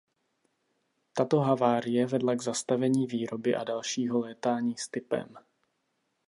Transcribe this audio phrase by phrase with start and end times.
[1.13, 5.37] Tato havárie vedla k zastavení výroby a dalšího létání s typem.